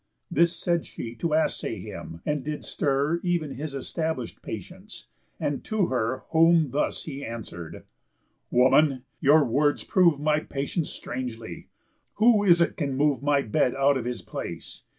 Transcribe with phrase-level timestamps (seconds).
[0.31, 5.05] This said she to assay him, and did stir Ev'n his establish'd patience;
[5.39, 7.83] and to her Whom thus he answer'd:
[8.49, 9.03] "Woman!
[9.19, 11.67] your words prove My patience strangely.
[12.15, 14.81] Who is it can move My bed out of his place?